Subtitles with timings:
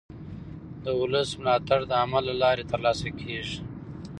[0.83, 3.59] د ولس ملاتړ د عمل له لارې ترلاسه کېږي